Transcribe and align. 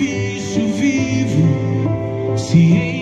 sacrifício 0.00 0.66
vivo 0.66 2.36
se 2.36 2.99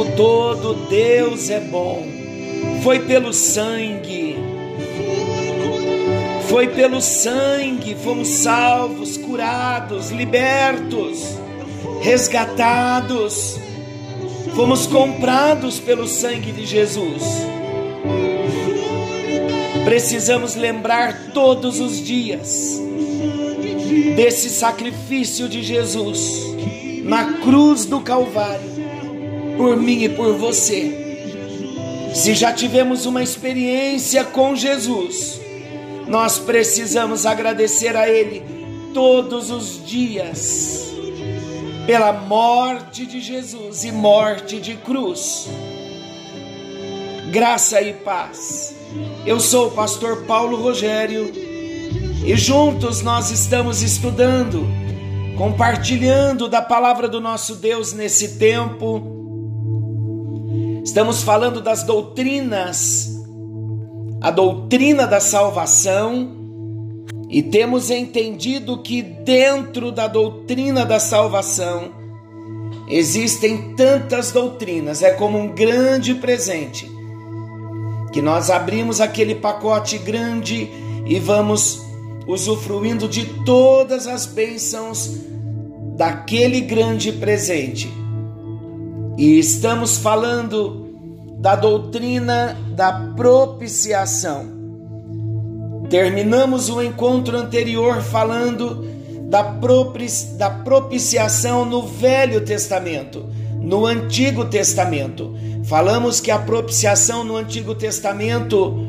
tempo 0.00 0.16
todo 0.16 0.74
Deus 0.88 1.50
é 1.50 1.60
bom. 1.60 2.06
Foi 2.82 3.00
pelo 3.00 3.32
sangue, 3.32 4.36
foi 6.48 6.68
pelo 6.68 7.00
sangue, 7.00 7.94
fomos 7.94 8.28
salvos, 8.28 9.16
curados, 9.16 10.10
libertos, 10.10 11.38
resgatados, 12.00 13.58
fomos 14.54 14.86
comprados 14.86 15.78
pelo 15.78 16.06
sangue 16.06 16.52
de 16.52 16.64
Jesus. 16.64 17.22
Precisamos 19.84 20.54
lembrar 20.54 21.32
todos 21.34 21.80
os 21.80 22.02
dias 22.02 22.80
desse 24.16 24.48
sacrifício 24.50 25.48
de 25.48 25.62
Jesus 25.62 26.50
na 27.04 27.34
cruz 27.40 27.86
do 27.86 28.00
Calvário, 28.00 28.79
por 29.60 29.76
mim 29.76 30.04
e 30.04 30.08
por 30.08 30.38
você. 30.38 32.10
Se 32.14 32.34
já 32.34 32.50
tivemos 32.50 33.04
uma 33.04 33.22
experiência 33.22 34.24
com 34.24 34.56
Jesus, 34.56 35.38
nós 36.08 36.38
precisamos 36.38 37.26
agradecer 37.26 37.94
a 37.94 38.08
Ele 38.08 38.42
todos 38.94 39.50
os 39.50 39.84
dias 39.84 40.94
pela 41.86 42.10
morte 42.10 43.04
de 43.04 43.20
Jesus 43.20 43.84
e 43.84 43.92
morte 43.92 44.58
de 44.58 44.76
cruz. 44.76 45.46
Graça 47.30 47.82
e 47.82 47.92
paz. 47.92 48.74
Eu 49.26 49.38
sou 49.38 49.66
o 49.66 49.72
pastor 49.72 50.24
Paulo 50.24 50.56
Rogério 50.56 51.30
e 52.24 52.34
juntos 52.34 53.02
nós 53.02 53.30
estamos 53.30 53.82
estudando, 53.82 54.66
compartilhando 55.36 56.48
da 56.48 56.62
palavra 56.62 57.06
do 57.06 57.20
nosso 57.20 57.56
Deus 57.56 57.92
nesse 57.92 58.38
tempo. 58.38 59.19
Estamos 60.90 61.22
falando 61.22 61.60
das 61.60 61.84
doutrinas, 61.84 63.16
a 64.20 64.28
doutrina 64.32 65.06
da 65.06 65.20
salvação, 65.20 67.06
e 67.28 67.44
temos 67.44 67.90
entendido 67.90 68.82
que 68.82 69.00
dentro 69.00 69.92
da 69.92 70.08
doutrina 70.08 70.84
da 70.84 70.98
salvação 70.98 71.92
existem 72.88 73.76
tantas 73.76 74.32
doutrinas, 74.32 75.00
é 75.00 75.12
como 75.12 75.38
um 75.38 75.54
grande 75.54 76.12
presente 76.16 76.90
que 78.12 78.20
nós 78.20 78.50
abrimos 78.50 79.00
aquele 79.00 79.36
pacote 79.36 79.96
grande 79.96 80.68
e 81.06 81.20
vamos 81.20 81.86
usufruindo 82.26 83.06
de 83.06 83.26
todas 83.44 84.08
as 84.08 84.26
bênçãos 84.26 85.08
daquele 85.96 86.60
grande 86.60 87.12
presente. 87.12 87.99
E 89.20 89.38
estamos 89.38 89.98
falando 89.98 91.34
da 91.40 91.54
doutrina 91.54 92.56
da 92.74 92.90
propiciação. 92.90 94.46
Terminamos 95.90 96.70
o 96.70 96.82
encontro 96.82 97.36
anterior 97.36 98.00
falando 98.00 98.82
da, 99.28 99.42
da 100.38 100.48
propiciação 100.48 101.66
no 101.66 101.82
Velho 101.82 102.40
Testamento, 102.40 103.26
no 103.60 103.84
Antigo 103.84 104.46
Testamento. 104.46 105.34
Falamos 105.64 106.18
que 106.18 106.30
a 106.30 106.38
propiciação 106.38 107.22
no 107.22 107.36
Antigo 107.36 107.74
Testamento 107.74 108.88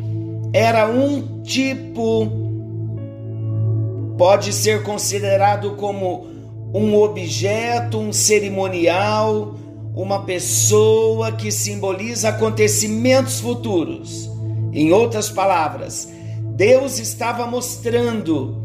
era 0.53 0.87
um 0.87 1.41
tipo, 1.43 2.31
pode 4.17 4.53
ser 4.53 4.81
considerado 4.83 5.71
como 5.71 6.25
um 6.73 6.95
objeto, 6.95 7.97
um 7.97 8.13
cerimonial, 8.13 9.55
uma 9.93 10.23
pessoa 10.23 11.31
que 11.31 11.51
simboliza 11.51 12.29
acontecimentos 12.29 13.39
futuros. 13.39 14.29
Em 14.73 14.91
outras 14.91 15.29
palavras, 15.29 16.07
Deus 16.55 16.99
estava 16.99 17.45
mostrando 17.45 18.61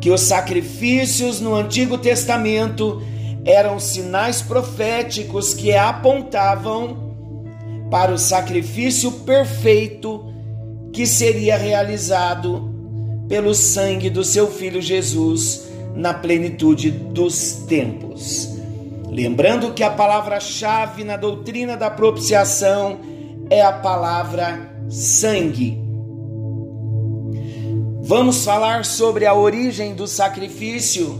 que 0.00 0.10
os 0.10 0.22
sacrifícios 0.22 1.40
no 1.40 1.54
Antigo 1.54 1.96
Testamento 1.96 3.00
eram 3.44 3.78
sinais 3.78 4.42
proféticos 4.42 5.54
que 5.54 5.72
apontavam 5.72 7.12
para 7.90 8.12
o 8.12 8.18
sacrifício 8.18 9.12
perfeito 9.12 10.32
que 10.92 11.06
seria 11.06 11.56
realizado 11.56 12.70
pelo 13.28 13.54
sangue 13.54 14.10
do 14.10 14.24
seu 14.24 14.48
filho 14.48 14.82
Jesus 14.82 15.68
na 15.94 16.12
plenitude 16.12 16.90
dos 16.90 17.64
tempos. 17.68 18.61
Lembrando 19.12 19.74
que 19.74 19.82
a 19.82 19.90
palavra-chave 19.90 21.04
na 21.04 21.18
doutrina 21.18 21.76
da 21.76 21.90
propiciação 21.90 22.98
é 23.50 23.60
a 23.60 23.70
palavra 23.70 24.74
sangue. 24.88 25.78
Vamos 28.00 28.42
falar 28.42 28.86
sobre 28.86 29.26
a 29.26 29.34
origem 29.34 29.94
do 29.94 30.06
sacrifício. 30.06 31.14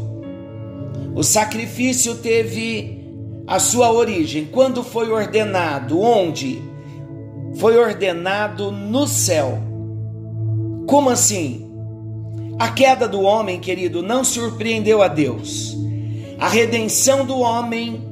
O 1.15 1.23
sacrifício 1.23 2.15
teve 2.15 2.99
a 3.47 3.59
sua 3.59 3.93
origem 3.93 4.47
quando 4.47 4.83
foi 4.83 5.11
ordenado, 5.11 6.01
onde 6.01 6.63
foi 7.57 7.77
ordenado 7.77 8.73
no 8.73 9.07
céu. 9.07 9.59
Como 10.87 11.11
assim? 11.11 11.71
A 12.59 12.71
queda 12.71 13.07
do 13.07 13.21
homem, 13.21 13.61
querido, 13.61 14.03
não 14.03 14.25
surpreendeu 14.25 15.03
a 15.03 15.09
Deus. 15.09 15.77
A 16.43 16.49
redenção 16.49 17.25
do 17.25 17.39
homem, 17.39 18.03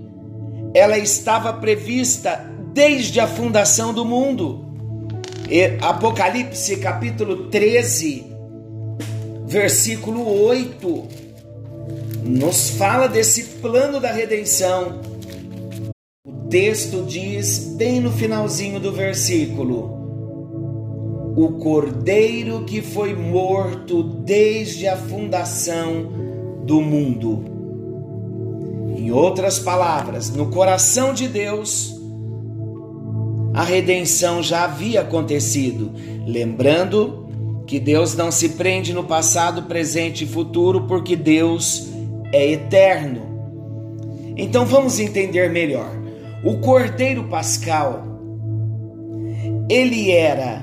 ela 0.72 0.96
estava 0.96 1.53
prevista 1.53 2.48
desde 2.72 3.18
a 3.18 3.27
fundação 3.27 3.92
do 3.92 4.04
mundo. 4.04 4.66
Apocalipse 5.82 6.77
capítulo 6.77 7.48
13, 7.48 8.24
versículo 9.48 10.44
8, 10.44 11.09
nos 12.22 12.71
fala 12.71 13.09
desse 13.09 13.59
plano 13.59 13.98
da 13.98 14.12
redenção. 14.12 15.00
O 16.24 16.47
texto 16.48 17.03
diz, 17.03 17.74
bem 17.76 17.98
no 17.98 18.12
finalzinho 18.12 18.78
do 18.78 18.92
versículo: 18.92 19.91
O 21.36 21.59
cordeiro 21.59 22.65
que 22.65 22.80
foi 22.80 23.12
morto 23.12 24.04
desde 24.04 24.86
a 24.86 24.97
fundação 24.97 26.12
do 26.65 26.80
mundo. 26.80 27.59
Em 29.00 29.10
outras 29.10 29.58
palavras, 29.58 30.28
no 30.28 30.50
coração 30.50 31.14
de 31.14 31.26
Deus, 31.26 31.98
a 33.54 33.64
redenção 33.64 34.42
já 34.42 34.64
havia 34.64 35.00
acontecido. 35.00 35.91
Lembrando 36.26 37.64
que 37.66 37.80
Deus 37.80 38.14
não 38.14 38.30
se 38.30 38.50
prende 38.50 38.92
no 38.92 39.02
passado, 39.02 39.62
presente 39.62 40.24
e 40.24 40.26
futuro, 40.26 40.82
porque 40.82 41.16
Deus 41.16 41.88
é 42.30 42.47
eterno. 42.52 43.22
Então 44.36 44.66
vamos 44.66 45.00
entender 45.00 45.48
melhor. 45.48 45.91
O 46.44 46.58
cordeiro 46.58 47.24
pascal 47.24 48.04
ele 49.70 50.10
era 50.12 50.62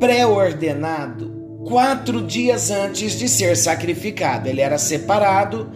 pré-ordenado 0.00 1.30
quatro 1.64 2.22
dias 2.22 2.72
antes 2.72 3.16
de 3.16 3.28
ser 3.28 3.56
sacrificado. 3.56 4.48
Ele 4.48 4.60
era 4.60 4.78
separado, 4.78 5.70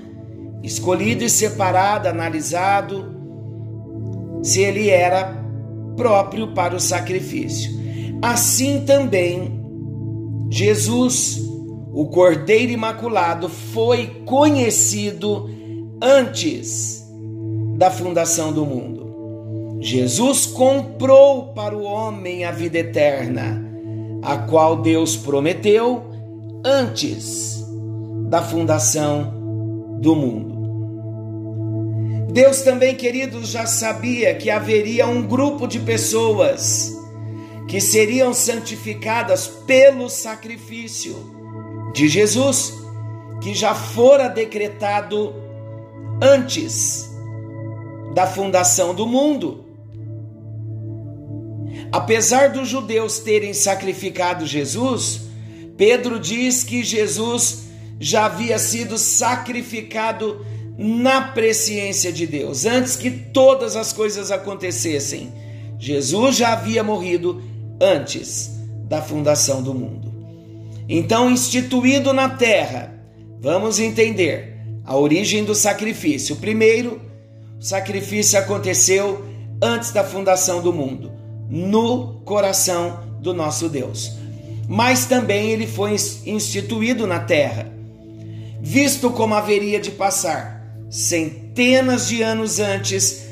escolhido 0.62 1.24
e 1.24 1.30
separado, 1.30 2.08
analisado 2.08 3.14
se 4.42 4.60
ele 4.60 4.88
era 4.90 5.44
próprio 5.96 6.54
para 6.54 6.74
o 6.74 6.80
sacrifício. 6.80 7.70
Assim 8.22 8.84
também, 8.84 9.60
Jesus, 10.50 11.40
o 11.92 12.06
Cordeiro 12.06 12.72
Imaculado, 12.72 13.48
foi 13.48 14.22
conhecido 14.24 15.48
antes 16.00 17.04
da 17.76 17.90
fundação 17.90 18.52
do 18.52 18.64
mundo. 18.64 19.76
Jesus 19.80 20.46
comprou 20.46 21.52
para 21.52 21.76
o 21.76 21.82
homem 21.82 22.44
a 22.44 22.50
vida 22.50 22.78
eterna, 22.78 23.62
a 24.22 24.38
qual 24.38 24.76
Deus 24.76 25.16
prometeu 25.16 26.02
antes 26.64 27.64
da 28.28 28.42
fundação 28.42 29.35
do 30.00 30.14
mundo. 30.14 30.56
Deus 32.32 32.60
também, 32.60 32.94
queridos, 32.94 33.48
já 33.48 33.66
sabia 33.66 34.34
que 34.34 34.50
haveria 34.50 35.06
um 35.06 35.26
grupo 35.26 35.66
de 35.66 35.78
pessoas 35.80 36.94
que 37.66 37.80
seriam 37.80 38.34
santificadas 38.34 39.48
pelo 39.66 40.08
sacrifício 40.08 41.16
de 41.94 42.08
Jesus, 42.08 42.74
que 43.40 43.54
já 43.54 43.74
fora 43.74 44.28
decretado 44.28 45.34
antes 46.22 47.10
da 48.14 48.26
fundação 48.26 48.94
do 48.94 49.06
mundo. 49.06 49.64
Apesar 51.90 52.50
dos 52.50 52.68
judeus 52.68 53.18
terem 53.18 53.54
sacrificado 53.54 54.46
Jesus, 54.46 55.22
Pedro 55.76 56.18
diz 56.18 56.64
que 56.64 56.82
Jesus 56.82 57.65
já 57.98 58.26
havia 58.26 58.58
sido 58.58 58.98
sacrificado 58.98 60.44
na 60.78 61.22
presciência 61.22 62.12
de 62.12 62.26
Deus, 62.26 62.66
antes 62.66 62.96
que 62.96 63.10
todas 63.10 63.76
as 63.76 63.92
coisas 63.92 64.30
acontecessem. 64.30 65.32
Jesus 65.78 66.36
já 66.36 66.52
havia 66.52 66.82
morrido 66.82 67.42
antes 67.80 68.50
da 68.88 69.00
fundação 69.02 69.62
do 69.62 69.74
mundo. 69.74 70.12
Então, 70.88 71.30
instituído 71.30 72.12
na 72.12 72.28
terra, 72.28 72.94
vamos 73.40 73.78
entender 73.78 74.56
a 74.84 74.96
origem 74.96 75.44
do 75.44 75.54
sacrifício. 75.54 76.36
Primeiro, 76.36 77.00
o 77.58 77.64
sacrifício 77.64 78.38
aconteceu 78.38 79.24
antes 79.60 79.90
da 79.90 80.04
fundação 80.04 80.62
do 80.62 80.72
mundo, 80.72 81.10
no 81.48 82.20
coração 82.24 83.00
do 83.20 83.34
nosso 83.34 83.68
Deus. 83.68 84.12
Mas 84.68 85.06
também 85.06 85.50
ele 85.50 85.66
foi 85.66 85.96
instituído 86.24 87.06
na 87.06 87.20
terra, 87.20 87.72
visto 88.60 89.10
como 89.10 89.34
haveria 89.34 89.80
de 89.80 89.90
passar 89.90 90.56
centenas 90.90 92.08
de 92.08 92.22
anos 92.22 92.58
antes 92.58 93.26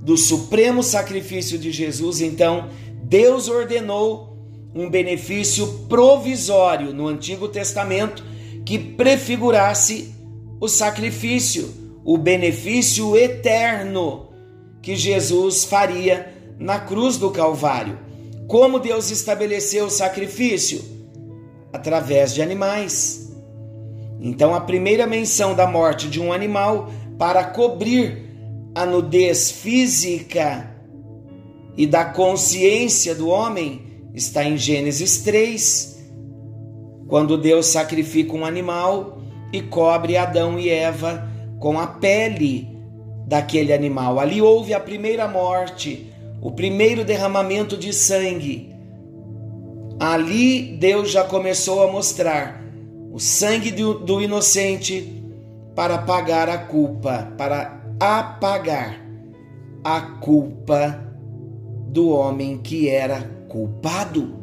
do 0.00 0.16
supremo 0.16 0.82
sacrifício 0.82 1.58
de 1.58 1.70
Jesus, 1.70 2.20
então 2.20 2.68
Deus 3.02 3.48
ordenou 3.48 4.38
um 4.74 4.88
benefício 4.88 5.66
provisório 5.88 6.94
no 6.94 7.08
Antigo 7.08 7.48
Testamento 7.48 8.24
que 8.64 8.78
prefigurasse 8.78 10.14
o 10.60 10.68
sacrifício, 10.68 11.74
o 12.04 12.16
benefício 12.16 13.16
eterno 13.16 14.28
que 14.80 14.94
Jesus 14.94 15.64
faria 15.64 16.32
na 16.58 16.78
cruz 16.78 17.16
do 17.16 17.30
Calvário. 17.30 17.98
Como 18.46 18.78
Deus 18.78 19.10
estabeleceu 19.10 19.86
o 19.86 19.90
sacrifício? 19.90 20.84
Através 21.72 22.34
de 22.34 22.42
animais. 22.42 23.19
Então, 24.20 24.54
a 24.54 24.60
primeira 24.60 25.06
menção 25.06 25.54
da 25.54 25.66
morte 25.66 26.08
de 26.08 26.20
um 26.20 26.32
animal 26.32 26.90
para 27.18 27.42
cobrir 27.44 28.30
a 28.74 28.84
nudez 28.84 29.50
física 29.50 30.70
e 31.76 31.86
da 31.86 32.04
consciência 32.04 33.14
do 33.14 33.28
homem 33.28 33.82
está 34.14 34.44
em 34.44 34.56
Gênesis 34.56 35.22
3, 35.22 35.98
quando 37.08 37.38
Deus 37.38 37.66
sacrifica 37.66 38.34
um 38.34 38.44
animal 38.44 39.22
e 39.52 39.62
cobre 39.62 40.16
Adão 40.16 40.58
e 40.58 40.68
Eva 40.68 41.28
com 41.58 41.78
a 41.78 41.86
pele 41.86 42.68
daquele 43.26 43.72
animal. 43.72 44.20
Ali 44.20 44.42
houve 44.42 44.74
a 44.74 44.80
primeira 44.80 45.26
morte, 45.26 46.12
o 46.40 46.50
primeiro 46.50 47.04
derramamento 47.04 47.76
de 47.76 47.92
sangue. 47.92 48.74
Ali 49.98 50.76
Deus 50.78 51.10
já 51.10 51.24
começou 51.24 51.82
a 51.82 51.90
mostrar 51.90 52.60
o 53.10 53.18
sangue 53.18 53.70
do, 53.70 54.22
inocente 54.22 55.22
para 55.74 55.98
pagar 55.98 56.48
a 56.48 56.58
culpa, 56.58 57.32
para 57.36 57.82
apagar 57.98 59.00
a 59.82 60.00
culpa 60.00 61.00
do 61.88 62.10
homem 62.10 62.58
que 62.58 62.88
era 62.88 63.22
culpado, 63.48 64.36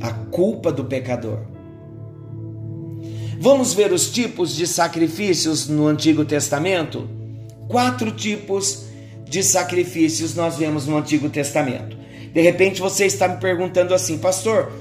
a 0.00 0.12
culpa 0.12 0.70
do 0.70 0.84
pecador. 0.84 1.40
Vamos 3.40 3.74
ver 3.74 3.92
os 3.92 4.10
tipos 4.10 4.54
de 4.54 4.66
sacrifícios 4.66 5.68
no 5.68 5.86
Antigo 5.86 6.24
Testamento? 6.24 7.08
Quatro 7.68 8.12
tipos 8.12 8.86
de 9.28 9.42
sacrifícios 9.42 10.34
nós 10.34 10.56
vemos 10.56 10.86
no 10.86 10.96
Antigo 10.96 11.28
Testamento. 11.28 11.96
De 12.32 12.40
repente 12.40 12.80
você 12.80 13.06
está 13.06 13.26
me 13.26 13.38
perguntando 13.38 13.92
assim, 13.92 14.18
pastor, 14.18 14.72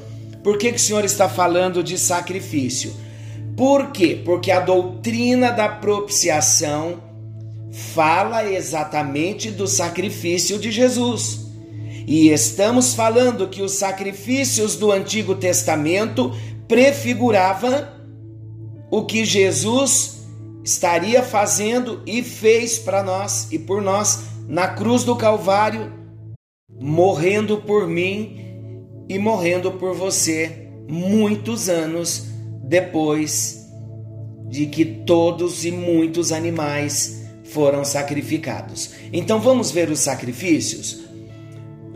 por 0.44 0.58
que, 0.58 0.72
que 0.72 0.78
o 0.78 0.82
senhor 0.82 1.06
está 1.06 1.30
falando 1.30 1.82
de 1.82 1.98
sacrifício? 1.98 2.94
Por 3.56 3.92
quê? 3.92 4.22
Porque 4.26 4.52
a 4.52 4.60
doutrina 4.60 5.52
da 5.52 5.70
propiciação 5.70 7.02
fala 7.72 8.52
exatamente 8.52 9.50
do 9.50 9.68
sacrifício 9.68 10.60
de 10.60 10.72
Jesus. 10.72 11.40
E 12.06 12.30
estamos 12.30 12.94
falando 12.94 13.48
que 13.48 13.62
os 13.62 13.74
sacrifícios 13.74 14.76
do 14.76 14.92
Antigo 14.92 15.36
Testamento 15.36 16.36
prefiguravam 16.68 17.88
o 18.92 19.06
que 19.06 19.24
Jesus 19.24 20.26
estaria 20.64 21.24
fazendo 21.24 22.02
e 22.06 22.22
fez 22.22 22.78
para 22.78 23.02
nós 23.02 23.48
e 23.52 23.58
por 23.58 23.82
nós 23.82 24.24
na 24.48 24.68
cruz 24.68 25.04
do 25.04 25.16
Calvário, 25.16 25.92
morrendo 26.80 27.58
por 27.58 27.88
mim 27.88 28.43
e 29.08 29.20
morrendo 29.20 29.72
por 29.74 29.96
você 29.96 30.68
muitos 30.88 31.70
anos 31.70 32.26
depois 32.64 33.68
de 34.50 34.68
que 34.68 34.86
todos 34.86 35.66
e 35.66 35.72
muitos 35.72 36.32
animais 36.32 37.24
foram 37.46 37.84
sacrificados. 37.84 38.92
Então 39.12 39.40
vamos 39.40 39.72
ver 39.72 39.90
os 39.90 40.00
sacrifícios? 40.00 41.02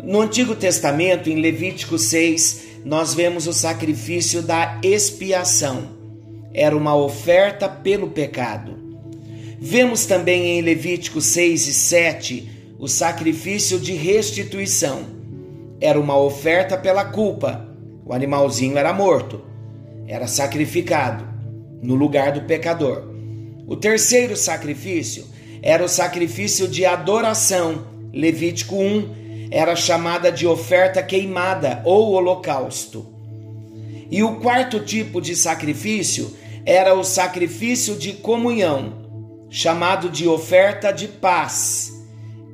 No 0.03 0.21
Antigo 0.21 0.55
Testamento, 0.55 1.29
em 1.29 1.41
Levítico 1.41 1.97
6, 1.97 2.61
nós 2.85 3.13
vemos 3.13 3.47
o 3.47 3.53
sacrifício 3.53 4.41
da 4.41 4.79
expiação. 4.83 5.97
Era 6.53 6.75
uma 6.75 6.95
oferta 6.95 7.67
pelo 7.67 8.09
pecado. 8.09 8.77
Vemos 9.59 10.05
também 10.05 10.57
em 10.57 10.61
Levítico 10.61 11.19
6 11.19 11.67
e 11.67 11.73
7 11.73 12.49
o 12.79 12.87
sacrifício 12.87 13.79
de 13.79 13.93
restituição 13.93 15.16
era 15.79 15.99
uma 15.99 16.17
oferta 16.17 16.77
pela 16.77 17.05
culpa. 17.05 17.67
O 18.05 18.13
animalzinho 18.13 18.77
era 18.77 18.93
morto, 18.93 19.41
era 20.07 20.27
sacrificado 20.27 21.27
no 21.81 21.95
lugar 21.95 22.31
do 22.31 22.41
pecador. 22.41 23.03
O 23.67 23.75
terceiro 23.75 24.35
sacrifício 24.35 25.25
era 25.61 25.83
o 25.83 25.89
sacrifício 25.89 26.67
de 26.67 26.85
adoração. 26.85 27.85
Levítico 28.13 28.75
1 28.75 29.49
era 29.51 29.75
chamada 29.75 30.31
de 30.31 30.47
oferta 30.47 31.03
queimada 31.03 31.81
ou 31.85 32.11
holocausto. 32.11 33.05
E 34.09 34.23
o 34.23 34.37
quarto 34.39 34.79
tipo 34.79 35.21
de 35.21 35.35
sacrifício 35.35 36.33
era 36.65 36.93
o 36.95 37.03
sacrifício 37.03 37.95
de 37.95 38.13
comunhão, 38.13 39.45
chamado 39.49 40.09
de 40.09 40.27
oferta 40.27 40.91
de 40.91 41.07
paz, 41.07 41.91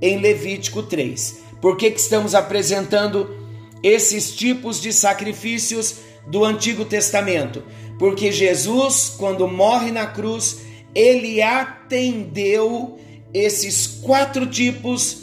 em 0.02 0.18
Levítico 0.18 0.84
3. 0.84 1.43
Por 1.64 1.78
que, 1.78 1.90
que 1.90 2.00
estamos 2.02 2.36
apresentando 2.36 3.38
esses 3.82 4.36
tipos 4.36 4.82
de 4.82 4.92
sacrifícios 4.92 5.96
do 6.28 6.44
Antigo 6.44 6.84
Testamento? 6.84 7.64
Porque 7.98 8.34
Jesus, 8.34 9.16
quando 9.18 9.48
morre 9.48 9.90
na 9.90 10.06
cruz, 10.06 10.58
ele 10.94 11.42
atendeu 11.42 13.00
esses 13.34 13.88
quatro 13.88 14.46
tipos 14.46 15.20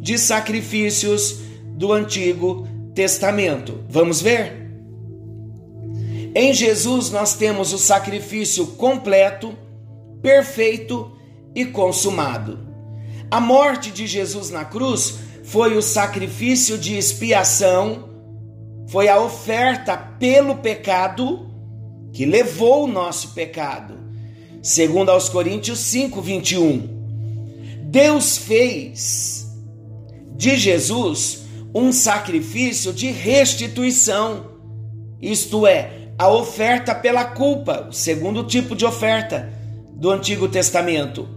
de 0.00 0.16
sacrifícios 0.16 1.40
do 1.76 1.92
Antigo 1.92 2.66
Testamento. 2.94 3.84
Vamos 3.86 4.22
ver? 4.22 4.70
Em 6.34 6.54
Jesus 6.54 7.10
nós 7.10 7.34
temos 7.34 7.74
o 7.74 7.78
sacrifício 7.78 8.68
completo, 8.68 9.54
perfeito 10.22 11.12
e 11.54 11.66
consumado. 11.66 12.72
A 13.30 13.38
morte 13.38 13.90
de 13.90 14.06
Jesus 14.06 14.48
na 14.48 14.64
cruz 14.64 15.24
foi 15.44 15.76
o 15.76 15.82
sacrifício 15.82 16.78
de 16.78 16.96
expiação, 16.96 18.08
foi 18.88 19.08
a 19.08 19.20
oferta 19.20 19.96
pelo 19.96 20.56
pecado 20.56 21.50
que 22.12 22.24
levou 22.24 22.84
o 22.84 22.88
nosso 22.88 23.28
pecado. 23.30 23.94
Segundo 24.62 25.10
aos 25.10 25.28
Coríntios 25.28 25.80
5, 25.80 26.20
21. 26.22 26.88
Deus 27.84 28.38
fez 28.38 29.46
de 30.34 30.56
Jesus 30.56 31.44
um 31.74 31.92
sacrifício 31.92 32.92
de 32.92 33.10
restituição, 33.10 34.46
isto 35.20 35.66
é, 35.66 36.08
a 36.16 36.28
oferta 36.28 36.94
pela 36.94 37.24
culpa, 37.24 37.88
o 37.90 37.92
segundo 37.92 38.44
tipo 38.44 38.74
de 38.74 38.86
oferta 38.86 39.52
do 39.92 40.10
Antigo 40.10 40.48
Testamento, 40.48 41.28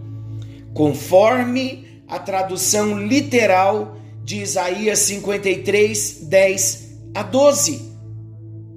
conforme 0.72 2.02
a 2.08 2.18
tradução 2.18 2.98
literal 2.98 3.97
de 4.28 4.42
Isaías 4.42 4.98
53, 4.98 6.18
10 6.24 6.98
a 7.14 7.22
12. 7.22 7.90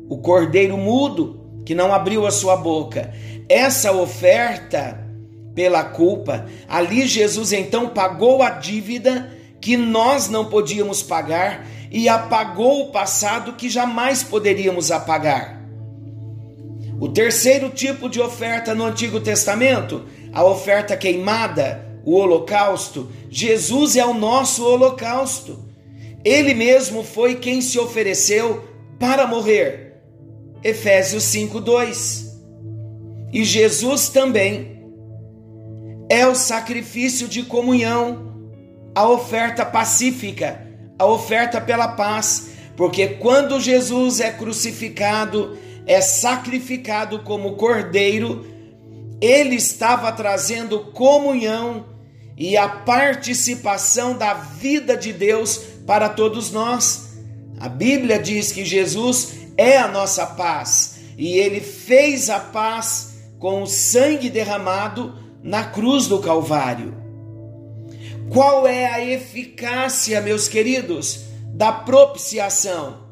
O 0.08 0.18
cordeiro 0.20 0.78
mudo 0.78 1.62
que 1.66 1.76
não 1.76 1.94
abriu 1.94 2.26
a 2.26 2.32
sua 2.32 2.56
boca. 2.56 3.14
Essa 3.50 3.92
oferta 3.92 5.06
pela 5.54 5.84
culpa, 5.84 6.46
ali 6.70 7.06
Jesus 7.06 7.52
então 7.52 7.90
pagou 7.90 8.42
a 8.42 8.52
dívida 8.52 9.30
que 9.60 9.76
nós 9.76 10.30
não 10.30 10.46
podíamos 10.46 11.04
pagar 11.04 11.68
e 11.92 12.08
apagou 12.08 12.84
o 12.84 12.92
passado 12.94 13.52
que 13.52 13.70
jamais 13.70 14.24
poderíamos 14.24 14.90
apagar. 14.90 15.62
O 16.98 17.10
terceiro 17.10 17.70
tipo 17.70 18.08
de 18.08 18.22
oferta 18.22 18.74
no 18.74 18.86
Antigo 18.86 19.20
Testamento, 19.20 20.06
a 20.32 20.46
oferta 20.46 20.96
queimada, 20.96 21.91
o 22.12 22.16
holocausto. 22.16 23.10
Jesus 23.30 23.96
é 23.96 24.06
o 24.06 24.14
nosso 24.14 24.66
holocausto. 24.66 25.58
Ele 26.26 26.54
mesmo 26.54 27.04
foi 27.04 27.36
quem 27.36 27.62
se 27.62 27.80
ofereceu 27.80 28.66
para 29.00 29.26
morrer. 29.26 29.94
Efésios 30.62 31.24
5:2. 31.24 32.38
E 33.32 33.46
Jesus 33.46 34.10
também 34.10 34.84
é 36.10 36.28
o 36.28 36.36
sacrifício 36.36 37.30
de 37.30 37.44
comunhão 37.44 38.30
a 38.94 39.08
oferta 39.08 39.66
pacífica, 39.66 40.68
a 41.00 41.06
oferta 41.06 41.62
pela 41.62 41.88
paz, 41.88 42.50
porque 42.76 43.08
quando 43.08 43.58
Jesus 43.58 44.20
é 44.20 44.32
crucificado, 44.32 45.58
é 45.88 46.02
sacrificado 46.02 47.20
como 47.20 47.56
cordeiro, 47.56 48.46
ele 49.22 49.56
estava 49.56 50.12
trazendo 50.12 50.92
comunhão 50.92 51.86
e 52.42 52.58
a 52.58 52.68
participação 52.68 54.18
da 54.18 54.34
vida 54.34 54.98
de 54.98 55.14
Deus 55.14 55.58
para 55.86 56.10
todos 56.10 56.50
nós. 56.50 57.20
A 57.60 57.70
Bíblia 57.70 58.18
diz 58.18 58.52
que 58.52 58.66
Jesus 58.66 59.34
é 59.56 59.78
a 59.78 59.88
nossa 59.88 60.26
paz 60.26 60.96
e 61.20 61.38
ele 61.38 61.62
fez 61.62 62.32
a 62.32 62.40
paz 62.40 63.20
com 63.38 63.62
o 63.62 63.68
sangue 63.68 64.28
derramado 64.28 65.14
na 65.44 65.66
cruz 65.66 66.08
do 66.08 66.18
Calvário. 66.18 66.96
Qual 68.32 68.66
é 68.66 68.88
a 68.88 69.06
eficácia, 69.06 70.20
meus 70.20 70.48
queridos, 70.48 71.26
da 71.54 71.72
propiciação? 71.72 73.04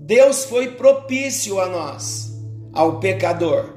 Deus 0.00 0.44
foi 0.44 0.72
propício 0.72 1.60
a 1.60 1.68
nós, 1.68 2.32
ao 2.72 2.98
pecador. 2.98 3.74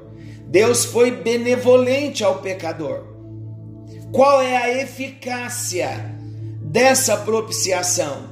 Deus 0.47 0.83
foi 0.83 1.11
benevolente 1.11 2.23
ao 2.23 2.39
pecador. 2.39 3.08
Qual 4.11 4.41
é 4.41 4.57
a 4.57 4.81
eficácia 4.81 6.15
dessa 6.61 7.15
propiciação? 7.17 8.29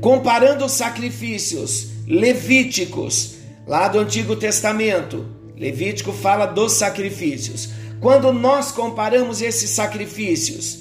Comparando 0.00 0.66
os 0.66 0.72
sacrifícios 0.72 1.88
levíticos, 2.06 3.36
lá 3.66 3.88
do 3.88 3.98
Antigo 3.98 4.36
Testamento, 4.36 5.24
Levítico 5.56 6.12
fala 6.12 6.44
dos 6.44 6.72
sacrifícios. 6.72 7.70
Quando 8.00 8.30
nós 8.32 8.72
comparamos 8.72 9.40
esses 9.40 9.70
sacrifícios, 9.70 10.80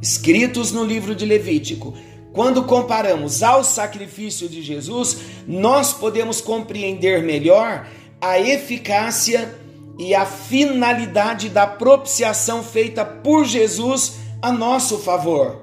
escritos 0.00 0.70
no 0.70 0.84
livro 0.84 1.14
de 1.14 1.24
Levítico, 1.24 1.94
quando 2.32 2.62
comparamos 2.64 3.42
ao 3.42 3.64
sacrifício 3.64 4.48
de 4.48 4.62
Jesus, 4.62 5.18
nós 5.46 5.92
podemos 5.92 6.40
compreender 6.40 7.22
melhor 7.22 7.88
a 8.20 8.38
eficácia 8.38 9.61
e 9.98 10.14
a 10.14 10.24
finalidade 10.24 11.48
da 11.48 11.66
propiciação 11.66 12.62
feita 12.62 13.04
por 13.04 13.44
Jesus 13.44 14.14
a 14.40 14.50
nosso 14.50 14.98
favor. 14.98 15.62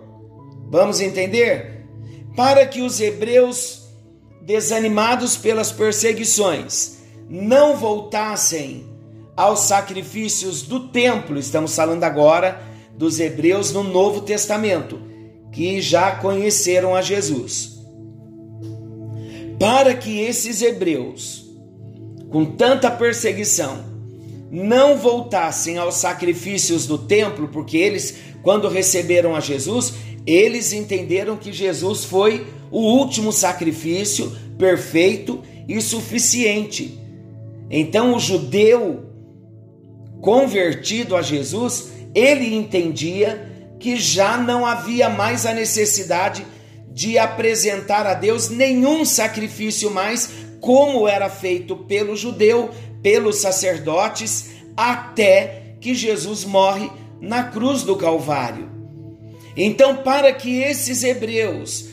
Vamos 0.70 1.02
entender? 1.02 1.86
Para 2.36 2.66
que 2.66 2.82
os 2.82 3.00
hebreus, 3.02 3.90
desanimados 4.42 5.36
pelas 5.36 5.72
perseguições, 5.72 7.00
não 7.28 7.76
voltassem 7.76 8.86
aos 9.36 9.62
sacrifícios 9.62 10.62
do 10.64 10.90
templo, 10.90 11.38
estamos 11.40 11.76
falando 11.76 12.04
agora 12.04 12.62
dos 12.96 13.20
hebreus 13.20 13.72
no 13.72 13.84
Novo 13.84 14.22
Testamento, 14.22 15.00
que 15.52 15.82
já 15.82 16.12
conheceram 16.12 16.94
a 16.94 17.02
Jesus. 17.02 17.80
Para 19.58 19.96
que 19.96 20.20
esses 20.20 20.62
hebreus, 20.62 21.50
com 22.30 22.46
tanta 22.46 22.92
perseguição, 22.92 23.89
não 24.52 24.98
voltassem 24.98 25.78
aos 25.78 25.96
sacrifícios 25.96 26.88
do 26.88 26.98
templo, 26.98 27.48
porque 27.50 27.78
eles, 27.78 28.16
quando 28.42 28.68
receberam 28.68 29.36
a 29.36 29.40
Jesus, 29.40 29.94
eles 30.26 30.74
entenderam 30.74 31.38
que 31.38 31.54
Jesus 31.54 32.04
foi 32.04 32.48
o 32.72 32.80
último 32.80 33.32
sacrifício 33.32 34.32
perfeito 34.58 35.42
e 35.68 35.80
suficiente. 35.82 37.00
Então, 37.70 38.16
o 38.16 38.20
judeu 38.20 39.06
convertido 40.22 41.16
a 41.16 41.22
Jesus, 41.22 41.92
ele 42.14 42.54
entendia 42.56 43.48
que 43.80 43.96
já 43.96 44.38
não 44.38 44.66
havia 44.66 45.10
mais 45.10 45.46
a 45.46 45.54
necessidade 45.54 46.46
de 46.92 47.18
apresentar 47.18 48.06
a 48.06 48.14
Deus 48.14 48.50
nenhum 48.50 49.06
sacrifício 49.06 49.90
mais, 49.90 50.30
como 50.60 51.08
era 51.08 51.30
feito 51.30 51.78
pelo 51.78 52.16
judeu, 52.16 52.72
pelos 53.02 53.38
sacerdotes, 53.38 54.52
até 54.76 55.76
que 55.80 55.94
Jesus 55.94 56.46
morre 56.46 56.90
na 57.22 57.44
cruz 57.44 57.84
do 57.84 57.96
Calvário. 57.96 58.70
Então, 59.56 59.98
para 59.98 60.32
que 60.34 60.62
esses 60.62 61.04
hebreus, 61.04 61.90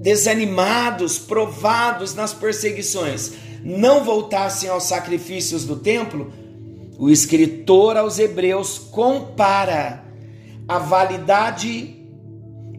desanimados, 0.00 1.18
provados 1.18 2.14
nas 2.14 2.32
perseguições, 2.32 3.32
não 3.62 4.04
voltassem 4.04 4.68
aos 4.68 4.84
sacrifícios 4.84 5.64
do 5.64 5.76
templo, 5.76 6.32
o 6.98 7.08
escritor 7.10 7.96
aos 7.96 8.18
Hebreus 8.18 8.78
compara 8.78 10.04
a 10.66 10.78
validade 10.78 11.96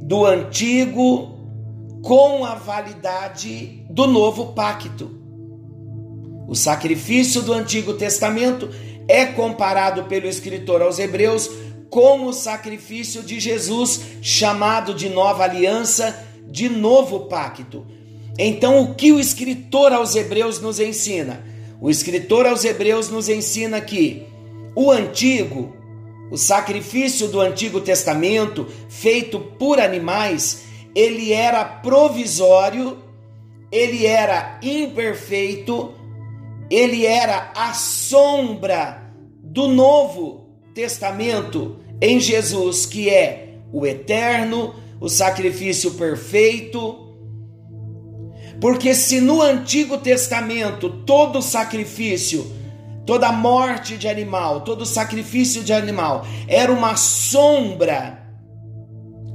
do 0.02 0.26
antigo 0.26 1.38
com 2.02 2.44
a 2.44 2.56
validade 2.56 3.86
do 3.90 4.08
novo 4.08 4.54
pacto. 4.54 5.19
O 6.50 6.56
sacrifício 6.56 7.44
do 7.44 7.54
Antigo 7.54 7.94
Testamento 7.94 8.72
é 9.08 9.28
comparado 9.28 10.06
pelo 10.06 10.26
escritor 10.26 10.82
aos 10.82 10.98
Hebreus 10.98 11.48
com 11.92 12.26
o 12.26 12.34
sacrifício 12.34 13.22
de 13.22 13.40
Jesus, 13.40 14.02
chamado 14.20 14.96
de 14.96 15.10
nova 15.10 15.44
aliança, 15.44 16.28
de 16.48 16.68
novo 16.68 17.28
pacto. 17.28 17.86
Então, 18.36 18.82
o 18.82 18.96
que 18.96 19.12
o 19.12 19.20
escritor 19.20 19.94
aos 19.94 20.16
Hebreus 20.16 20.60
nos 20.60 20.80
ensina? 20.80 21.44
O 21.80 21.88
escritor 21.88 22.48
aos 22.48 22.66
Hebreus 22.66 23.12
nos 23.12 23.30
ensina 23.30 23.80
que 23.80 24.26
o 24.76 24.90
antigo, 24.90 25.76
o 26.32 26.38
sacrifício 26.38 27.28
do 27.28 27.40
Antigo 27.40 27.80
Testamento, 27.80 28.66
feito 28.90 29.40
por 29.40 29.80
animais, 29.80 30.64
ele 30.96 31.32
era 31.32 31.64
provisório, 31.64 32.98
ele 33.72 34.08
era 34.08 34.58
imperfeito, 34.64 35.99
ele 36.70 37.06
era 37.06 37.52
a 37.56 37.74
sombra 37.74 39.12
do 39.44 39.68
Novo 39.68 40.50
Testamento 40.74 41.80
em 42.02 42.20
Jesus, 42.20 42.86
que 42.86 43.10
é 43.10 43.56
o 43.74 43.86
eterno, 43.86 44.76
o 45.00 45.10
sacrifício 45.10 45.92
perfeito, 45.92 47.08
porque 48.62 48.94
se 48.94 49.20
no 49.20 49.42
Antigo 49.42 49.98
Testamento 49.98 50.90
todo 50.90 51.42
sacrifício, 51.42 52.46
toda 53.06 53.32
morte 53.32 53.98
de 53.98 54.08
animal, 54.08 54.62
todo 54.62 54.86
sacrifício 54.86 55.64
de 55.64 55.74
animal 55.74 56.26
era 56.48 56.72
uma 56.72 56.96
sombra, 56.96 58.20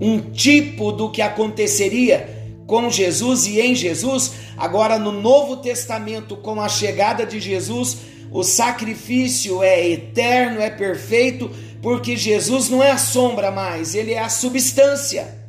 um 0.00 0.20
tipo 0.20 0.92
do 0.92 1.10
que 1.10 1.22
aconteceria 1.22 2.33
com 2.66 2.88
Jesus 2.90 3.46
e 3.46 3.60
em 3.60 3.74
Jesus, 3.74 4.32
agora 4.56 4.98
no 4.98 5.12
Novo 5.12 5.58
Testamento, 5.58 6.36
com 6.36 6.60
a 6.60 6.68
chegada 6.68 7.26
de 7.26 7.38
Jesus, 7.38 7.98
o 8.30 8.42
sacrifício 8.42 9.62
é 9.62 9.88
eterno, 9.88 10.60
é 10.60 10.70
perfeito, 10.70 11.50
porque 11.82 12.16
Jesus 12.16 12.68
não 12.68 12.82
é 12.82 12.90
a 12.90 12.98
sombra 12.98 13.50
mais, 13.50 13.94
ele 13.94 14.12
é 14.12 14.18
a 14.18 14.28
substância. 14.28 15.44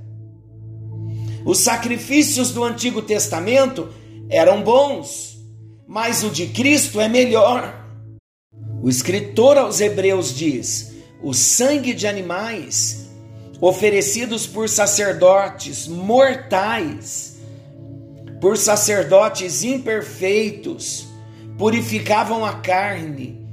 Os 1.46 1.60
sacrifícios 1.60 2.52
do 2.52 2.64
Antigo 2.64 3.02
Testamento 3.02 3.90
eram 4.30 4.62
bons, 4.64 5.38
mas 5.88 6.24
o 6.24 6.30
de 6.30 6.48
Cristo 6.48 7.00
é 7.00 7.08
melhor. 7.08 7.86
O 8.82 8.90
escritor 8.90 9.58
aos 9.58 9.80
Hebreus 9.80 10.36
diz: 10.36 10.94
o 11.24 11.34
sangue 11.34 11.94
de 11.94 12.08
animais 12.08 13.05
oferecidos 13.68 14.46
por 14.46 14.70
sacerdotes 14.70 15.88
mortais, 15.88 17.38
por 18.40 18.58
sacerdotes 18.58 19.64
imperfeitos, 19.64 21.08
purificavam 21.58 22.46
a 22.46 22.54
carne, 22.54 23.44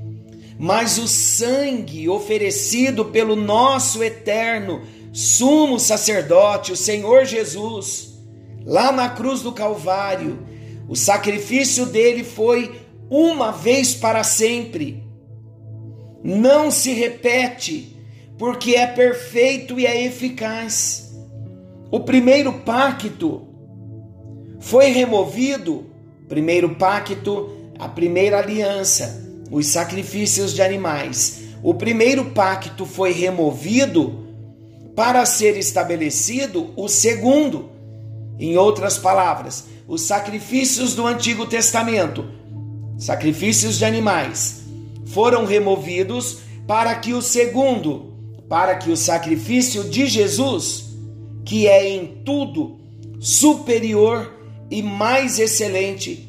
mas 0.59 0.99
o 0.99 1.09
sangue 1.09 2.11
oferecido 2.11 3.07
pelo 3.07 3.35
nosso 3.35 4.04
eterno 4.04 4.83
sumo 5.14 5.81
sacerdote, 5.81 6.73
o 6.73 6.76
Senhor 6.76 7.25
Jesus, 7.25 8.12
lá 8.66 8.92
na 8.92 9.09
cruz 9.09 9.40
do 9.40 9.52
Calvário, 9.52 10.47
o 10.90 10.95
sacrifício 10.95 11.87
dele 11.87 12.23
foi 12.23 12.83
uma 13.09 13.50
vez 13.50 13.95
para 13.95 14.23
sempre. 14.23 15.02
Não 16.23 16.71
se 16.71 16.92
repete, 16.92 17.97
porque 18.43 18.75
é 18.75 18.89
perfeito 18.89 19.79
e 19.79 19.87
é 19.87 20.05
eficaz. 20.05 21.15
O 21.93 22.01
primeiro 22.01 22.53
pacto 22.53 23.47
foi 24.59 24.87
removido, 24.87 25.87
primeiro 26.29 26.75
pacto, 26.75 27.53
a 27.79 27.87
primeira 27.87 28.39
aliança, 28.39 29.25
os 29.49 29.69
sacrifícios 29.69 30.53
de 30.53 30.61
animais. 30.61 31.41
O 31.63 31.73
primeiro 31.73 32.33
pacto 32.33 32.85
foi 32.85 33.13
removido 33.13 34.27
para 34.97 35.25
ser 35.25 35.57
estabelecido 35.57 36.73
o 36.75 36.89
segundo. 36.89 37.71
Em 38.41 38.57
outras 38.57 38.99
palavras, 38.99 39.67
os 39.87 40.03
sacrifícios 40.03 40.97
do 40.97 41.07
Antigo 41.07 41.47
Testamento, 41.47 42.29
sacrifícios 42.99 43.79
de 43.79 43.85
animais, 43.85 44.65
foram 45.07 45.45
removidos 45.45 46.39
para 46.67 46.93
que 46.97 47.15
o 47.15 47.23
segundo, 47.23 48.12
para 48.49 48.77
que 48.77 48.91
o 48.91 48.97
sacrifício 48.97 49.85
de 49.85 50.07
Jesus, 50.07 50.97
que 51.45 51.67
é 51.67 51.89
em 51.89 52.23
tudo 52.25 52.79
superior 53.19 54.33
e 54.71 54.83
mais 54.83 55.39
excelente, 55.39 56.29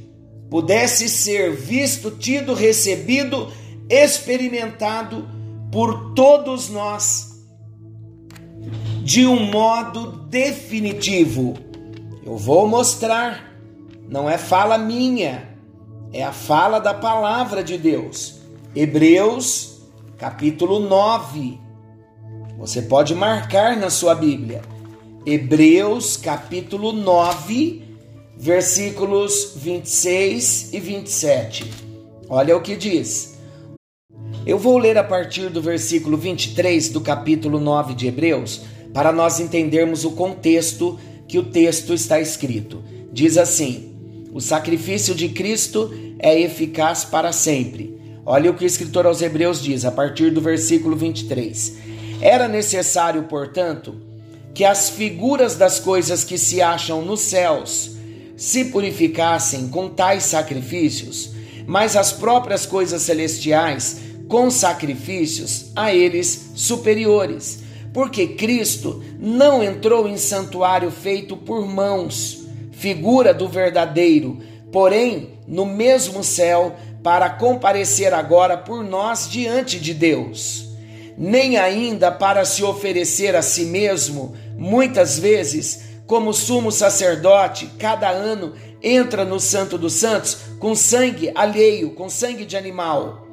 pudesse 0.49 1.09
ser 1.09 1.55
visto, 1.55 2.11
tido, 2.11 2.53
recebido, 2.53 3.51
experimentado 3.89 5.27
por 5.71 6.13
todos 6.13 6.69
nós 6.69 7.33
de 9.03 9.27
um 9.27 9.51
modo 9.51 10.11
definitivo. 10.29 11.55
Eu 12.25 12.37
vou 12.37 12.67
mostrar, 12.67 13.53
não 14.07 14.29
é 14.29 14.37
fala 14.37 14.77
minha, 14.77 15.49
é 16.13 16.23
a 16.23 16.31
fala 16.31 16.79
da 16.79 16.93
palavra 16.93 17.63
de 17.63 17.77
Deus. 17.77 18.39
Hebreus, 18.73 19.81
capítulo 20.17 20.79
9. 20.79 21.59
Você 22.57 22.81
pode 22.81 23.13
marcar 23.15 23.75
na 23.77 23.89
sua 23.89 24.15
Bíblia. 24.15 24.61
Hebreus, 25.25 26.17
capítulo 26.17 26.91
9, 26.91 27.81
versículos 28.37 29.53
26 29.55 30.73
e 30.73 30.79
27. 30.79 31.71
Olha 32.29 32.55
o 32.55 32.61
que 32.61 32.75
diz. 32.75 33.37
Eu 34.45 34.59
vou 34.59 34.77
ler 34.77 34.97
a 34.97 35.03
partir 35.03 35.49
do 35.49 35.61
versículo 35.61 36.17
23 36.17 36.89
do 36.89 37.01
capítulo 37.01 37.59
9 37.59 37.93
de 37.93 38.07
Hebreus 38.07 38.61
para 38.93 39.11
nós 39.11 39.39
entendermos 39.39 40.05
o 40.05 40.11
contexto 40.11 40.99
que 41.27 41.39
o 41.39 41.43
texto 41.43 41.93
está 41.93 42.19
escrito. 42.19 42.83
Diz 43.11 43.37
assim: 43.37 43.95
O 44.33 44.39
sacrifício 44.39 45.15
de 45.15 45.29
Cristo 45.29 45.91
é 46.19 46.39
eficaz 46.39 47.03
para 47.03 47.31
sempre. 47.31 47.97
Olha 48.25 48.51
o 48.51 48.53
que 48.53 48.63
o 48.63 48.67
escritor 48.67 49.05
aos 49.05 49.21
Hebreus 49.21 49.61
diz 49.61 49.83
a 49.83 49.91
partir 49.91 50.31
do 50.31 50.39
versículo 50.39 50.95
23. 50.95 51.92
Era 52.21 52.47
necessário, 52.47 53.23
portanto, 53.23 53.95
que 54.53 54.63
as 54.63 54.89
figuras 54.89 55.55
das 55.55 55.79
coisas 55.79 56.23
que 56.23 56.37
se 56.37 56.61
acham 56.61 57.01
nos 57.01 57.21
céus 57.21 57.91
se 58.37 58.65
purificassem 58.65 59.67
com 59.67 59.89
tais 59.89 60.23
sacrifícios, 60.23 61.31
mas 61.65 61.95
as 61.95 62.11
próprias 62.11 62.65
coisas 62.65 63.01
celestiais 63.01 63.97
com 64.27 64.49
sacrifícios 64.49 65.71
a 65.75 65.93
eles 65.93 66.51
superiores 66.55 67.63
porque 67.93 68.27
Cristo 68.27 69.03
não 69.19 69.63
entrou 69.63 70.09
em 70.09 70.17
santuário 70.17 70.89
feito 70.89 71.37
por 71.37 71.65
mãos, 71.67 72.43
figura 72.71 73.33
do 73.33 73.47
verdadeiro, 73.47 74.39
porém 74.71 75.37
no 75.47 75.65
mesmo 75.65 76.23
céu, 76.23 76.75
para 77.03 77.29
comparecer 77.29 78.13
agora 78.13 78.57
por 78.57 78.83
nós 78.83 79.29
diante 79.29 79.79
de 79.79 79.93
Deus. 79.93 80.69
Nem 81.17 81.57
ainda 81.57 82.11
para 82.11 82.45
se 82.45 82.63
oferecer 82.63 83.35
a 83.35 83.41
si 83.41 83.65
mesmo, 83.65 84.35
muitas 84.55 85.17
vezes, 85.19 85.83
como 86.07 86.33
sumo 86.33 86.71
sacerdote, 86.71 87.69
cada 87.77 88.09
ano 88.09 88.53
entra 88.81 89.23
no 89.23 89.39
Santo 89.39 89.77
dos 89.77 89.93
Santos 89.93 90.37
com 90.59 90.75
sangue 90.75 91.31
alheio, 91.35 91.91
com 91.91 92.09
sangue 92.09 92.45
de 92.45 92.57
animal. 92.57 93.27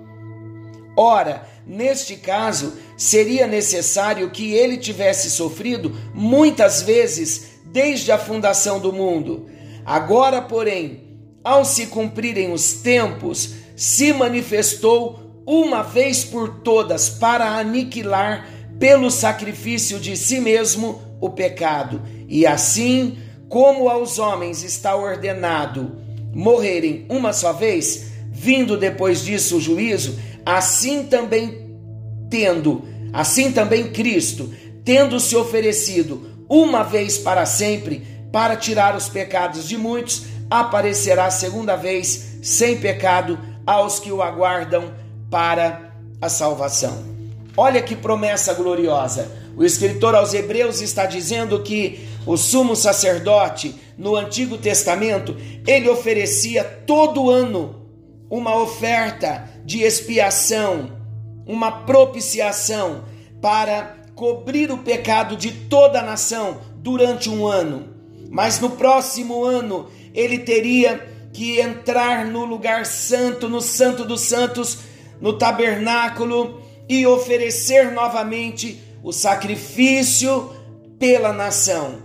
Ora, 0.97 1.49
Neste 1.71 2.17
caso, 2.17 2.73
seria 2.97 3.47
necessário 3.47 4.29
que 4.31 4.55
ele 4.55 4.77
tivesse 4.77 5.31
sofrido 5.31 5.97
muitas 6.13 6.83
vezes 6.83 7.61
desde 7.67 8.11
a 8.11 8.19
fundação 8.19 8.81
do 8.81 8.93
mundo. 8.93 9.47
Agora, 9.87 10.43
porém, 10.43 11.17
ao 11.45 11.65
se 11.65 11.87
cumprirem 11.87 12.53
os 12.53 12.73
tempos, 12.73 13.51
se 13.77 14.13
manifestou 14.13 15.30
uma 15.53 15.83
vez 15.83 16.23
por 16.25 16.61
todas 16.61 17.09
para 17.09 17.59
aniquilar 17.59 18.49
pelo 18.79 19.11
sacrifício 19.11 19.99
de 19.99 20.17
si 20.17 20.39
mesmo 20.39 21.03
o 21.21 21.29
pecado. 21.29 22.01
E 22.29 22.47
assim, 22.47 23.19
como 23.49 23.89
aos 23.89 24.21
homens 24.21 24.63
está 24.63 24.95
ordenado 24.95 25.97
morrerem 26.33 27.05
uma 27.09 27.33
só 27.33 27.53
vez, 27.53 28.13
vindo 28.31 28.77
depois 28.77 29.25
disso 29.25 29.57
o 29.57 29.61
juízo, 29.61 30.17
assim 30.47 31.03
também 31.03 31.69
tendo, 32.31 32.85
assim 33.13 33.51
também 33.51 33.91
Cristo, 33.91 34.55
tendo 34.85 35.19
se 35.19 35.35
oferecido 35.35 36.45
uma 36.49 36.85
vez 36.85 37.19
para 37.19 37.45
sempre 37.45 38.07
para 38.31 38.55
tirar 38.55 38.95
os 38.95 39.09
pecados 39.09 39.67
de 39.67 39.77
muitos, 39.77 40.27
aparecerá 40.49 41.29
segunda 41.29 41.75
vez 41.75 42.39
sem 42.41 42.77
pecado 42.79 43.37
aos 43.67 43.99
que 43.99 44.13
o 44.13 44.23
aguardam 44.23 45.10
para 45.31 45.93
a 46.21 46.29
salvação. 46.29 47.05
Olha 47.57 47.81
que 47.81 47.95
promessa 47.95 48.53
gloriosa. 48.53 49.31
O 49.57 49.65
escritor 49.65 50.15
aos 50.15 50.35
Hebreus 50.35 50.81
está 50.81 51.07
dizendo 51.07 51.63
que 51.63 52.09
o 52.27 52.37
sumo 52.37 52.77
sacerdote 52.77 53.75
no 53.97 54.17
Antigo 54.17 54.57
Testamento, 54.57 55.37
ele 55.67 55.89
oferecia 55.89 56.65
todo 56.65 57.31
ano 57.31 57.87
uma 58.31 58.57
oferta 58.57 59.49
de 59.65 59.83
expiação, 59.83 60.93
uma 61.47 61.71
propiciação 61.71 63.05
para 63.41 63.97
cobrir 64.15 64.71
o 64.71 64.79
pecado 64.79 65.37
de 65.37 65.51
toda 65.51 66.01
a 66.01 66.05
nação 66.05 66.61
durante 66.77 67.29
um 67.29 67.47
ano. 67.47 67.89
Mas 68.31 68.61
no 68.61 68.71
próximo 68.71 69.45
ano 69.45 69.89
ele 70.15 70.39
teria 70.39 71.09
que 71.33 71.61
entrar 71.61 72.27
no 72.27 72.45
lugar 72.45 72.87
santo, 72.87 73.49
no 73.49 73.61
Santo 73.61 74.05
dos 74.05 74.23
Santos, 74.23 74.79
no 75.21 75.35
tabernáculo 75.35 76.61
e 76.89 77.07
oferecer 77.07 77.93
novamente 77.93 78.81
o 79.03 79.13
sacrifício 79.13 80.51
pela 80.99 81.33
nação. 81.33 82.03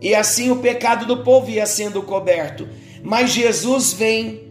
E 0.00 0.14
assim 0.14 0.50
o 0.50 0.56
pecado 0.56 1.06
do 1.06 1.22
povo 1.22 1.50
ia 1.50 1.66
sendo 1.66 2.02
coberto. 2.02 2.68
Mas 3.02 3.32
Jesus 3.32 3.92
vem 3.92 4.42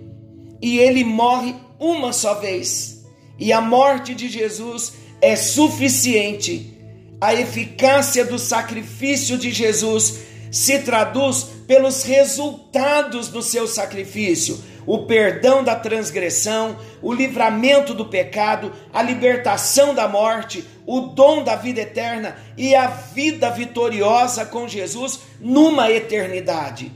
e 0.62 0.79
ele 0.79 1.03
morre 1.03 1.55
uma 1.79 2.13
só 2.13 2.36
vez. 2.36 3.05
E 3.38 3.53
a 3.53 3.62
morte 3.62 4.13
de 4.13 4.27
Jesus 4.27 4.93
é 5.21 5.36
suficiente. 5.36 6.77
A 7.21 7.34
eficácia 7.34 8.23
do 8.23 8.38
sacrifício 8.38 9.38
de 9.38 9.51
Jesus 9.51 10.19
se 10.51 10.79
traduz 10.79 11.47
pelos 11.67 12.03
resultados 12.03 13.27
do 13.27 13.41
seu 13.41 13.67
sacrifício: 13.67 14.60
o 14.89 15.06
perdão 15.06 15.63
da 15.63 15.75
transgressão, 15.75 16.75
o 16.99 17.13
livramento 17.13 17.93
do 17.93 18.08
pecado, 18.08 18.73
a 18.91 19.04
libertação 19.04 19.93
da 19.93 20.08
morte, 20.08 20.67
o 20.84 21.02
dom 21.02 21.43
da 21.43 21.56
vida 21.56 21.82
eterna 21.82 22.36
e 22.58 22.73
a 22.73 22.88
vida 22.88 23.52
vitoriosa 23.52 24.47
com 24.47 24.67
Jesus 24.67 25.19
numa 25.39 25.91
eternidade. 25.91 26.91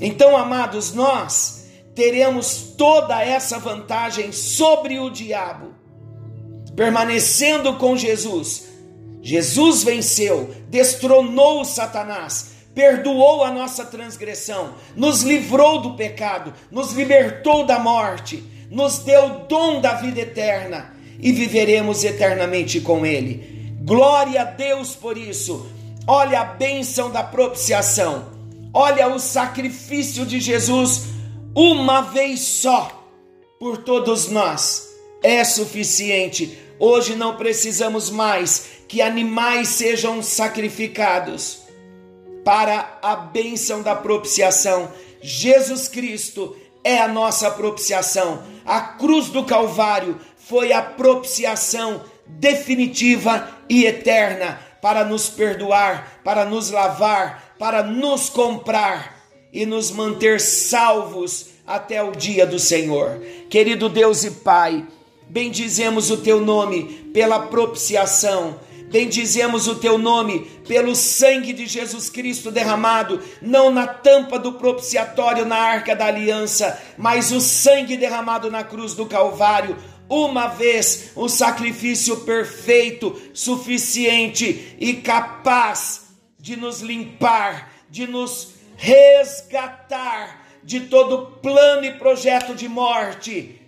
Então, 0.00 0.34
amados, 0.34 0.94
nós 0.94 1.68
teremos 1.94 2.72
toda 2.78 3.22
essa 3.22 3.58
vantagem 3.58 4.32
sobre 4.32 4.98
o 4.98 5.10
diabo. 5.10 5.74
permanecendo 6.74 7.74
com 7.74 7.94
Jesus. 7.94 8.68
Jesus 9.20 9.84
venceu, 9.84 10.50
destronou 10.70 11.62
Satanás, 11.62 12.53
perdoou 12.74 13.44
a 13.44 13.50
nossa 13.50 13.84
transgressão, 13.84 14.74
nos 14.96 15.22
livrou 15.22 15.80
do 15.80 15.94
pecado, 15.94 16.52
nos 16.70 16.92
libertou 16.92 17.64
da 17.64 17.78
morte, 17.78 18.42
nos 18.70 18.98
deu 18.98 19.26
o 19.26 19.38
dom 19.46 19.80
da 19.80 19.94
vida 19.94 20.20
eterna 20.20 20.92
e 21.20 21.32
viveremos 21.32 22.02
eternamente 22.02 22.80
com 22.80 23.06
Ele. 23.06 23.76
Glória 23.82 24.42
a 24.42 24.44
Deus 24.44 24.96
por 24.96 25.16
isso. 25.16 25.70
Olha 26.06 26.40
a 26.40 26.44
bênção 26.44 27.10
da 27.10 27.22
propiciação. 27.22 28.32
Olha 28.72 29.08
o 29.08 29.20
sacrifício 29.20 30.26
de 30.26 30.40
Jesus 30.40 31.04
uma 31.54 32.00
vez 32.00 32.40
só 32.40 33.08
por 33.60 33.78
todos 33.78 34.28
nós. 34.28 34.88
É 35.22 35.44
suficiente. 35.44 36.58
Hoje 36.78 37.14
não 37.14 37.36
precisamos 37.36 38.10
mais 38.10 38.66
que 38.88 39.00
animais 39.00 39.68
sejam 39.68 40.22
sacrificados 40.22 41.63
para 42.44 42.98
a 43.02 43.16
bênção 43.16 43.82
da 43.82 43.94
propiciação. 43.94 44.90
Jesus 45.22 45.88
Cristo 45.88 46.54
é 46.84 46.98
a 46.98 47.08
nossa 47.08 47.50
propiciação. 47.50 48.42
A 48.64 48.80
cruz 48.80 49.28
do 49.28 49.44
Calvário 49.44 50.20
foi 50.36 50.72
a 50.72 50.82
propiciação 50.82 52.02
definitiva 52.26 53.48
e 53.68 53.86
eterna 53.86 54.60
para 54.82 55.04
nos 55.04 55.30
perdoar, 55.30 56.20
para 56.22 56.44
nos 56.44 56.70
lavar, 56.70 57.54
para 57.58 57.82
nos 57.82 58.28
comprar 58.28 59.18
e 59.52 59.64
nos 59.64 59.90
manter 59.90 60.40
salvos 60.40 61.46
até 61.66 62.02
o 62.02 62.12
dia 62.12 62.46
do 62.46 62.58
Senhor. 62.58 63.20
Querido 63.48 63.88
Deus 63.88 64.24
e 64.24 64.30
Pai, 64.30 64.84
bendizemos 65.28 66.10
o 66.10 66.18
teu 66.18 66.40
nome 66.40 67.10
pela 67.14 67.38
propiciação. 67.38 68.60
Bendizemos 68.90 69.66
o 69.66 69.76
teu 69.76 69.98
nome 69.98 70.40
pelo 70.68 70.94
sangue 70.94 71.52
de 71.52 71.66
Jesus 71.66 72.08
Cristo 72.08 72.50
derramado, 72.50 73.20
não 73.42 73.70
na 73.70 73.86
tampa 73.86 74.38
do 74.38 74.52
propiciatório 74.52 75.44
na 75.44 75.56
arca 75.56 75.96
da 75.96 76.06
aliança, 76.06 76.80
mas 76.96 77.32
o 77.32 77.40
sangue 77.40 77.96
derramado 77.96 78.50
na 78.50 78.62
cruz 78.62 78.94
do 78.94 79.06
Calvário, 79.06 79.76
uma 80.08 80.48
vez 80.48 81.10
o 81.16 81.28
sacrifício 81.28 82.18
perfeito, 82.18 83.20
suficiente 83.32 84.76
e 84.78 84.94
capaz 84.94 86.02
de 86.38 86.56
nos 86.56 86.80
limpar, 86.80 87.72
de 87.90 88.06
nos 88.06 88.54
resgatar 88.76 90.44
de 90.62 90.80
todo 90.80 91.38
plano 91.40 91.84
e 91.84 91.94
projeto 91.94 92.54
de 92.54 92.68
morte, 92.68 93.60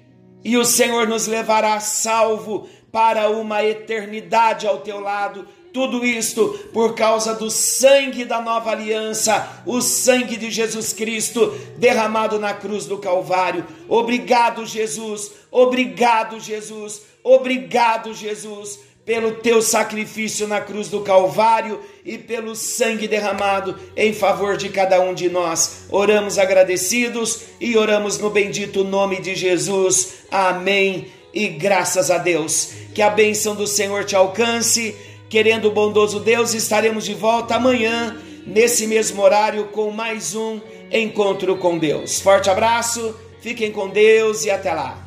e 0.44 0.56
o 0.56 0.64
Senhor 0.64 1.08
nos 1.08 1.26
levará 1.26 1.80
salvo 1.80 2.68
para 2.96 3.28
uma 3.28 3.62
eternidade 3.62 4.66
ao 4.66 4.78
teu 4.78 5.00
lado. 5.00 5.46
Tudo 5.70 6.02
isto 6.02 6.58
por 6.72 6.94
causa 6.94 7.34
do 7.34 7.50
sangue 7.50 8.24
da 8.24 8.40
nova 8.40 8.70
aliança, 8.70 9.62
o 9.66 9.82
sangue 9.82 10.34
de 10.34 10.50
Jesus 10.50 10.94
Cristo 10.94 11.54
derramado 11.76 12.38
na 12.38 12.54
cruz 12.54 12.86
do 12.86 12.96
Calvário. 12.96 13.66
Obrigado, 13.86 14.64
Jesus. 14.64 15.30
Obrigado, 15.50 16.40
Jesus. 16.40 17.02
Obrigado, 17.22 18.14
Jesus 18.14 18.86
pelo 19.04 19.34
teu 19.36 19.62
sacrifício 19.62 20.48
na 20.48 20.60
cruz 20.60 20.88
do 20.88 21.00
Calvário 21.02 21.80
e 22.04 22.18
pelo 22.18 22.56
sangue 22.56 23.06
derramado 23.06 23.78
em 23.96 24.12
favor 24.12 24.56
de 24.56 24.68
cada 24.68 25.00
um 25.00 25.14
de 25.14 25.28
nós. 25.28 25.84
Oramos 25.90 26.38
agradecidos 26.38 27.42
e 27.60 27.76
oramos 27.76 28.18
no 28.18 28.30
bendito 28.30 28.82
nome 28.82 29.20
de 29.20 29.36
Jesus. 29.36 30.24
Amém. 30.28 31.06
E 31.36 31.48
graças 31.48 32.10
a 32.10 32.16
Deus. 32.16 32.70
Que 32.94 33.02
a 33.02 33.10
bênção 33.10 33.54
do 33.54 33.66
Senhor 33.66 34.06
te 34.06 34.16
alcance. 34.16 34.96
Querendo 35.28 35.68
o 35.68 35.70
bondoso 35.70 36.18
Deus, 36.18 36.54
estaremos 36.54 37.04
de 37.04 37.12
volta 37.12 37.56
amanhã, 37.56 38.16
nesse 38.46 38.86
mesmo 38.86 39.20
horário, 39.20 39.66
com 39.66 39.90
mais 39.90 40.34
um 40.34 40.58
encontro 40.90 41.58
com 41.58 41.76
Deus. 41.76 42.22
Forte 42.22 42.48
abraço, 42.48 43.14
fiquem 43.42 43.70
com 43.70 43.86
Deus 43.86 44.46
e 44.46 44.50
até 44.50 44.72
lá. 44.72 45.06